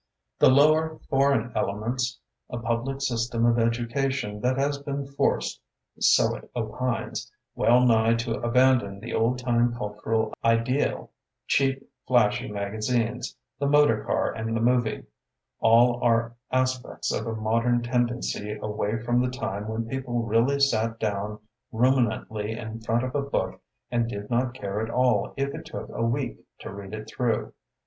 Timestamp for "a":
2.49-2.57, 17.27-17.35, 23.13-23.21, 25.89-26.01